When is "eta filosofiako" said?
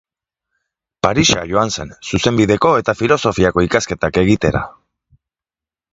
2.81-3.67